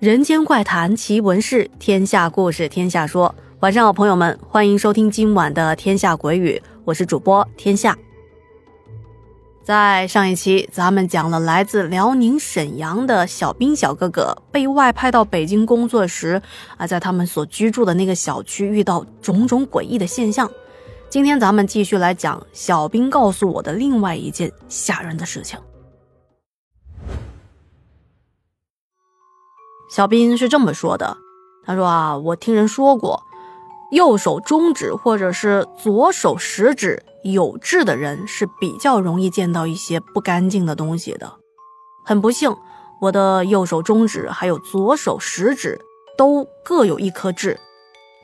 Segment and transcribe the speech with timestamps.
[0.00, 3.34] 人间怪谈奇闻事，天下故事天下说。
[3.58, 7.94] 晚上好，朋友们，欢迎收听今晚的《天下鬼语》，我是主播天下。
[9.62, 16.40] 在上一期，咱们讲了来自辽宁沈阳的小兵小哥哥被外派到北京工作时，
[16.78, 20.50] 啊，在他们所居住的那个小区遇到种种诡异的现象。
[21.10, 25.58] 今天咱们继续来讲小兵告诉我的另外一件吓人的事情。
[29.90, 31.16] 小兵是这么说的
[31.66, 33.24] ：“他说啊，我听人说过，
[33.90, 41.32] 右手中指或者是左手食指有痣的人是比较容易见到一些不干净的东西的。
[42.04, 42.56] 很不幸，
[43.00, 45.80] 我的右手中指还有左手食指
[46.16, 47.58] 都各有一颗痣。”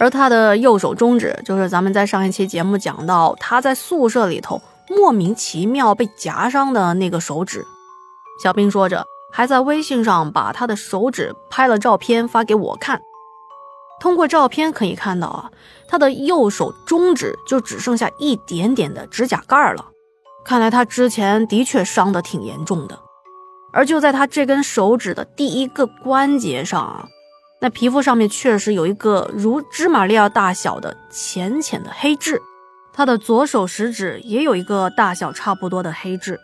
[0.00, 7.66] 而他的右手中指，就是咱们在上一期节目讲到他在宿舍里头莫名其妙被夹伤的那个手指。
[8.40, 9.04] 小兵说着，
[9.38, 13.00] 还在微信上把他的手指拍了照片发给我看。
[14.00, 15.52] 通过照片可以看到啊，
[15.86, 19.90] 他的右手中指就只剩下一点点的指甲盖了。
[20.44, 22.98] 看来他之前的确伤得挺严重的。
[23.72, 27.06] 而就在他这根手指的第一个关节上啊。
[27.60, 32.42] 那皮肤上面确实有一个如芝麻粒儿大小的浅浅的黑痣，
[32.92, 36.40] 他的左手食指也有一个大小差不多的黑痣。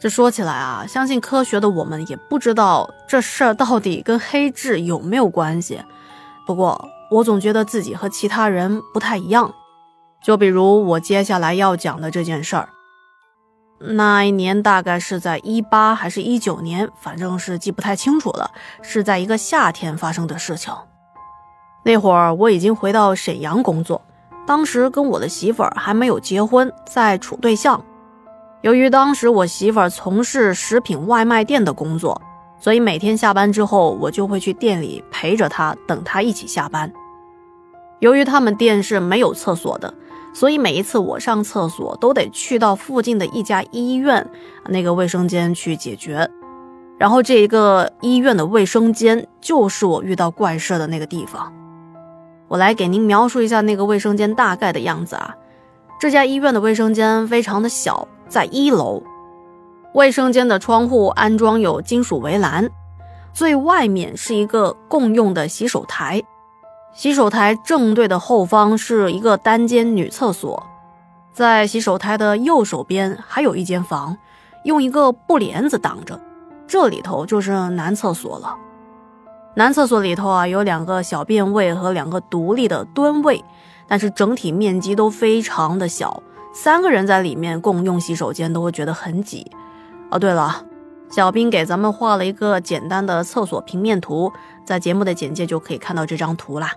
[0.00, 5.82] 这说起来啊，相信科学的我们也不知道这事儿到底跟黑痣有没有关系。
[6.46, 9.54] 不过我总觉得自己和其他人不太一样，
[10.24, 12.70] 就比如我接下来要讲的这件事儿。
[13.78, 18.50] 那一年大概是在一八还是一九年，反正是记不太清楚了。
[18.80, 20.72] 是在一个夏天发生的事情。
[21.84, 24.02] 那会儿我已经回到沈阳工作，
[24.46, 27.82] 当时跟我的媳妇儿还没有结婚，在处对象。
[28.62, 32.20] 由于当时我媳妇儿从事食品外卖店的工作，
[32.58, 36.92] 所以每天下班之后，我就会去店里陪着她，等她一起下班。
[38.00, 39.94] 由于他们店是没有厕所的。
[40.32, 44.24] 所以每一次我上厕所都得去到附近的一家医院
[44.68, 46.30] 那个卫生间去解决，
[46.98, 51.52] 然后这一个医院的卫生间就是我遇到怪事的那个地方。
[52.46, 55.34] 我来给您描述一下那个卫生间大概的样子啊。
[56.00, 59.02] 这家医院的卫生间非常的小，在一楼，
[59.92, 62.70] 卫生间的窗户安装有金属围栏，
[63.32, 66.22] 最外面是一个共用的洗手台。
[66.94, 70.64] 洗手台正对的后方是一个单间女厕所，
[71.32, 74.16] 在洗手台的右手边还有一间房，
[74.64, 76.20] 用一个布帘子挡着，
[76.68, 78.56] 这里头就是男厕所了。
[79.56, 83.44] 男厕所里头啊有两个小便位和两个独立的蹲位，
[83.88, 86.22] 但是整体面积都非常的小，
[86.52, 89.50] 三个人在里面共用洗手间都会觉得很挤。
[90.10, 90.66] 哦，对了。
[91.10, 94.32] 小兵给咱们画了一个简单的厕所平面图，
[94.64, 96.70] 在节目的简介就可以看到这张图啦。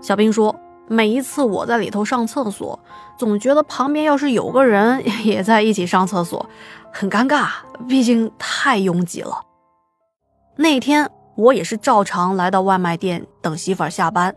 [0.00, 0.54] 小兵说，
[0.86, 2.78] 每一次我在里头上厕所，
[3.18, 6.48] 总觉得旁边要是有个人 也在一起上厕所，
[6.92, 7.48] 很尴尬，
[7.88, 9.42] 毕竟太拥挤了。
[10.54, 14.32] 那天我也是照常来到外卖店等媳妇儿下班，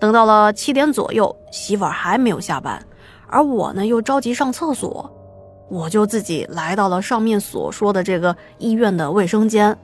[0.00, 2.82] 等到了七点左右，媳妇儿还没有下班，
[3.30, 5.10] 而我呢又着急上厕所。
[5.68, 9.78] 我就自己来到了上面所说的这个医院的卫生间。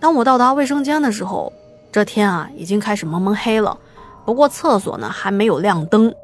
[0.00, 1.52] 当我到达卫生间的时候，
[1.92, 3.76] 这天啊已经开始蒙蒙黑了。
[4.24, 6.14] 不过厕所呢还没有亮灯。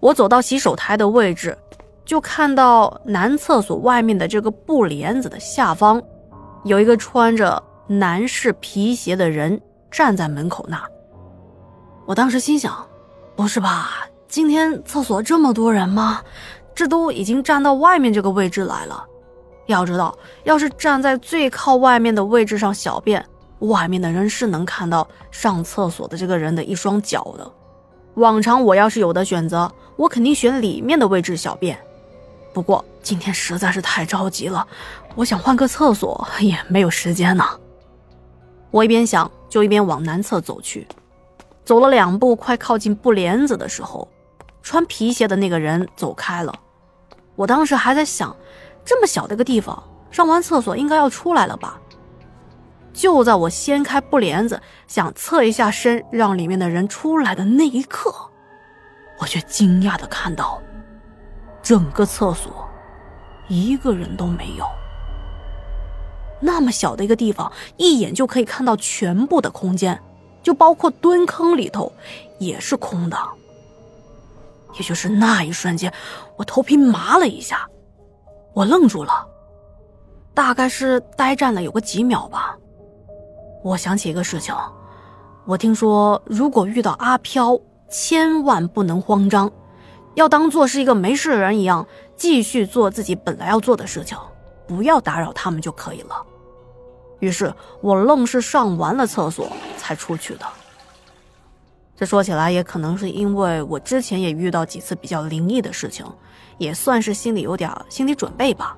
[0.00, 1.56] 我走到洗手台的位置，
[2.04, 6.02] 就看到男厕所外面的这个布帘子的下方，
[6.64, 9.58] 有一个穿着男士皮鞋的人
[9.90, 10.82] 站在门口那。
[12.04, 12.86] 我当时心想：
[13.34, 14.06] 不是吧？
[14.34, 16.20] 今天厕所这么多人吗？
[16.74, 19.06] 这都已经站到外面这个位置来了。
[19.66, 20.12] 要知道，
[20.42, 23.24] 要是站在最靠外面的位置上小便，
[23.60, 27.48] 外面的人是能看到上厕所的这个人的一双脚的。
[28.14, 31.78] 往常我要是有的选择，我肯定选里面的位置小便。
[32.52, 34.66] 不过今天实在是太着急了，
[35.14, 37.44] 我想换个厕所也没有时间呢。
[38.72, 40.84] 我一边想，就一边往南侧走去。
[41.64, 44.06] 走了两步，快靠近布帘子的时候，
[44.64, 46.52] 穿皮鞋的那个人走开了。
[47.36, 48.34] 我当时还在想，
[48.84, 49.80] 这么小的一个地方，
[50.10, 51.78] 上完厕所应该要出来了吧？
[52.94, 58.14] 就在我掀开布帘子，想侧一下身，让里面的人出来的那一刻，
[59.18, 60.62] 我却惊讶的看到，
[61.60, 62.66] 整个厕所
[63.48, 64.64] 一个人都没有。
[66.40, 70.00] 那么小的一个地方，一眼就可以看到全部的空间，
[70.42, 71.92] 就包括蹲坑里头
[72.38, 73.18] 也是空的。
[74.76, 75.92] 也就是那一瞬间，
[76.36, 77.68] 我头皮麻了一下，
[78.52, 79.26] 我愣住了，
[80.34, 82.56] 大概是呆站了有个几秒吧。
[83.62, 84.54] 我想起一个事情，
[85.46, 89.50] 我听说如果遇到阿飘，千万不能慌张，
[90.14, 91.86] 要当做是一个没事人一样，
[92.16, 94.18] 继续做自己本来要做的事情，
[94.66, 96.22] 不要打扰他们就可以了。
[97.20, 99.48] 于是我愣是上完了厕所
[99.78, 100.44] 才出去的。
[101.96, 106.04] 这说起来也可能是因为我之前也遇到几次比较灵异的事情，
[106.58, 108.76] 也算是心里有点心理准备吧。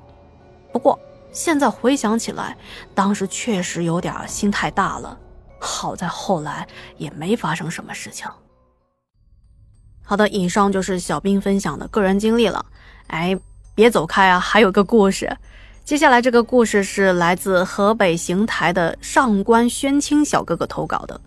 [0.73, 0.99] 不过
[1.33, 2.57] 现在回想起来，
[2.95, 5.19] 当时确实有点心太大了。
[5.59, 6.67] 好在后来
[6.99, 8.29] 也没发生什么事情。
[10.05, 12.65] 好的，以上就是小兵分享的个人经历了。
[13.09, 13.37] 哎，
[13.75, 15.37] 别走开啊，还有个故事。
[15.85, 21.21] 接下来这个故事是来自河北邢台的上官宣清小哥哥投稿的。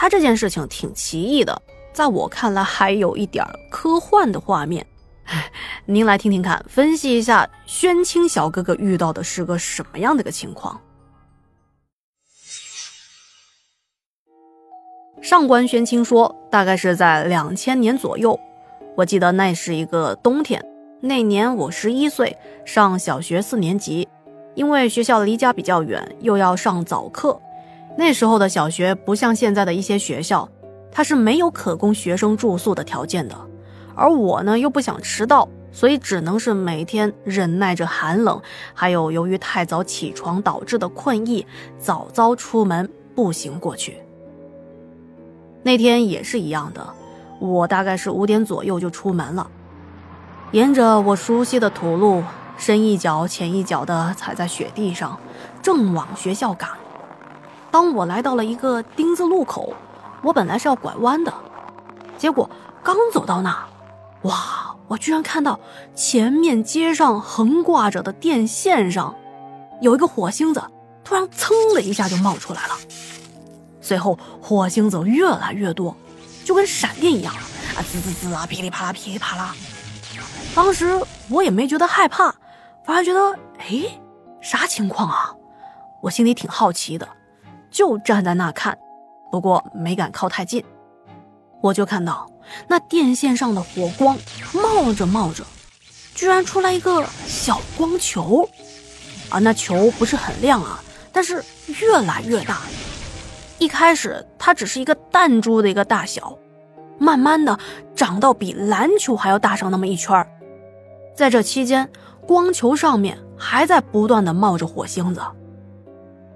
[0.00, 1.60] 他这件事情挺奇异的，
[1.92, 4.86] 在我看来还有一点科幻的画面。
[5.84, 10.80] 您来听听看，分析一下宣清小哥哥遇到的是个什么样的个情况？
[15.20, 18.40] 上官宣清说，大概是在两千年左右，
[18.96, 20.64] 我记得那是一个冬天，
[21.02, 24.08] 那年我十一岁，上小学四年级，
[24.54, 27.38] 因为学校离家比较远，又要上早课。
[28.00, 30.48] 那时候的小学不像现在的一些学校，
[30.90, 33.36] 它是没有可供学生住宿的条件的。
[33.94, 38.40] 而我呢又不想迟到，所以只能是每天忍耐着寒冷，
[38.72, 41.46] 还有由于太早起床导致的困意，
[41.78, 43.98] 早早出门步行过去。
[45.62, 46.94] 那天也是一样的，
[47.38, 49.46] 我大概是五点左右就出门了，
[50.52, 52.22] 沿着我熟悉的土路，
[52.56, 55.20] 深一脚浅一脚的踩在雪地上，
[55.60, 56.70] 正往学校赶。
[57.70, 59.74] 当我来到了一个丁字路口，
[60.22, 61.32] 我本来是要拐弯的，
[62.18, 62.48] 结果
[62.82, 63.56] 刚走到那，
[64.22, 64.76] 哇！
[64.88, 65.60] 我居然看到
[65.94, 69.14] 前面街上横挂着的电线上，
[69.80, 70.60] 有一个火星子，
[71.04, 72.74] 突然噌的一下就冒出来了。
[73.80, 75.94] 随后火星子越来越多，
[76.44, 79.54] 就跟闪电一样啊，滋滋滋啊，噼里啪啦，噼里啪啦。
[80.56, 82.34] 当时我也没觉得害怕，
[82.84, 83.84] 反而觉得哎，
[84.40, 85.32] 啥情况啊？
[86.00, 87.06] 我心里挺好奇的。
[87.70, 88.76] 就站在那看，
[89.30, 90.64] 不过没敢靠太近。
[91.62, 92.30] 我就看到
[92.68, 94.16] 那电线上的火光
[94.54, 95.44] 冒着冒着，
[96.14, 98.48] 居然出来一个小光球，
[99.28, 100.82] 啊，那球不是很亮啊，
[101.12, 101.44] 但是
[101.80, 102.62] 越来越大。
[103.58, 106.38] 一开始它只是一个弹珠的一个大小，
[106.98, 107.58] 慢慢的
[107.94, 110.26] 长到比篮球还要大上那么一圈
[111.14, 111.90] 在这期间，
[112.26, 115.20] 光球上面还在不断的冒着火星子。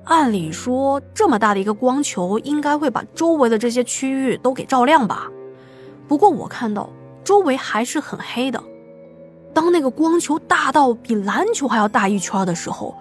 [0.04, 5.28] 按理说，这么大的一个光球应该会把周围的这些区域都给照亮吧？
[6.06, 6.90] 不过我看到
[7.24, 8.62] 周围还是很黑的。
[9.54, 12.94] 当那个光球大到比篮球还要大一圈的时候，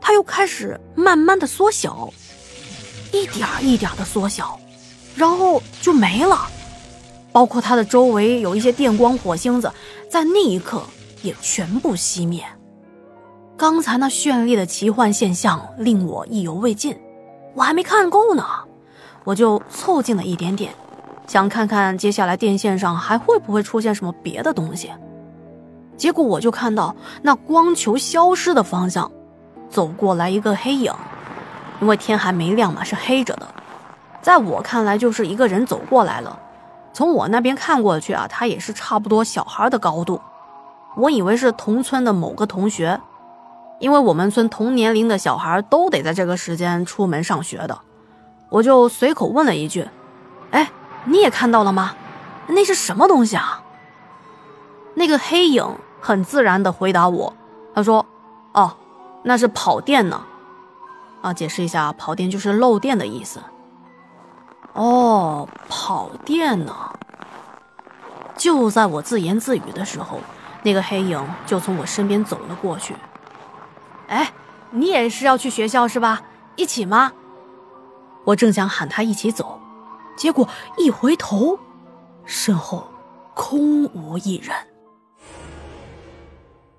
[0.00, 2.12] 它又开始慢慢的缩小，
[3.12, 4.60] 一点一点的缩小，
[5.16, 6.46] 然后就没了。
[7.32, 9.72] 包括它的周围有一些电光火星子，
[10.08, 10.82] 在那一刻
[11.22, 12.44] 也全部熄灭。
[13.58, 16.94] 刚才那绚丽的奇幻现象令我意犹未尽，
[17.54, 18.44] 我还没看够呢，
[19.24, 20.74] 我就凑近了一点点，
[21.26, 24.90] 想看看接下来电线上还会不会出现什么别的东西。
[25.96, 29.10] 结果我就看到那光球消失的方向，
[29.70, 30.92] 走过来一个黑影，
[31.80, 33.48] 因为天还没亮嘛，是黑着的，
[34.20, 36.38] 在我看来就是一个人走过来了。
[36.92, 40.20] 从我那边看过去啊，他也是差不多小孩的高度，
[40.94, 43.00] 我以为是同村的某个同学。
[43.78, 47.78] 因为我们村同年龄的小孩都得在这个时间出门上学的，
[48.48, 49.86] 我就随口问了一句
[50.50, 50.70] ：“哎，
[51.04, 51.94] 你也看到了吗？
[52.48, 53.62] 那是什么东西啊？”
[54.94, 57.34] 那个黑影很自然地回答我
[57.74, 58.06] ：“他说，
[58.52, 58.76] 哦，
[59.24, 60.22] 那是跑电呢。
[61.20, 63.40] 啊，解释一下，跑电就是漏电的意思。
[64.72, 66.74] 哦，跑电呢。
[68.36, 70.20] 就在我自言自语的时候，
[70.62, 72.94] 那个黑影就从我身边走了过去。”
[74.08, 74.32] 哎，
[74.70, 76.22] 你也是要去学校是吧？
[76.56, 77.12] 一起吗？
[78.24, 79.60] 我正想喊他一起走，
[80.16, 81.58] 结果一回头，
[82.24, 82.86] 身后
[83.34, 84.54] 空无一人。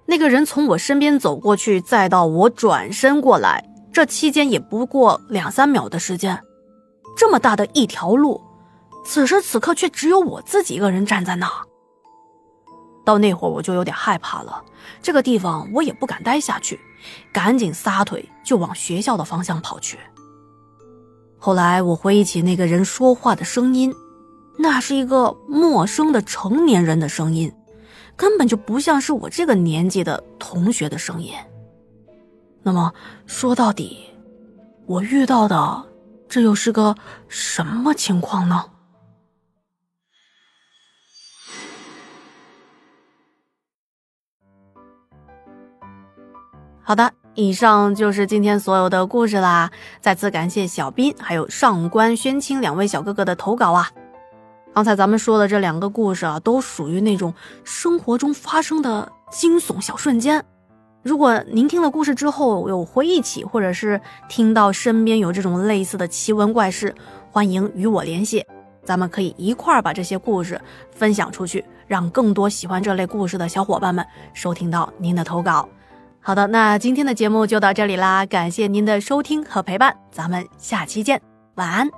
[0.06, 6.42] 那个人从我身边走过去，再到我转身过来，这期间也不过两三秒的时间。
[7.18, 8.42] 这么大的一条路，
[9.04, 11.67] 此时此刻却只有我自己一个人站在那。
[13.08, 14.62] 到那会儿我就有点害怕了，
[15.02, 16.78] 这个地方我也不敢待下去。
[17.32, 19.98] 赶紧撒腿就往学校的方向跑去。
[21.38, 23.94] 后来我回忆起那个人说话的声音，
[24.58, 27.54] 那是一个陌生的成年人的声音，
[28.18, 31.34] 根本就不像是我这个年纪的同学的声音。
[32.62, 32.92] 那么
[33.26, 34.00] 说到底，
[34.86, 35.86] 我遇到的
[36.28, 36.98] 这又是个
[37.30, 38.66] 什么情况呢？
[46.88, 49.70] 好的，以上就是今天所有的故事啦。
[50.00, 53.92] 再次感谢小斌还有上官宣清两位小哥哥的投稿啊。
[54.74, 57.34] 刚才咱们说的这两个故事啊，都属于那种
[57.66, 60.42] 生活中发生的惊悚小瞬间。
[61.04, 66.96] 如果您听了故事之后有回忆起，或者是听到身边有这种类似的奇闻怪事，
[67.30, 68.46] 欢迎与我联系，
[68.86, 70.58] 咱们可以一块儿把这些故事
[70.96, 75.68] 分享出去，让更多喜欢这类故事的小伙伴们收听到您的投稿。
[76.28, 81.22] 好的，那今天的节目就到这里啦，感谢您的收听和陪伴，咱们下期见，
[81.56, 81.90] 晚安。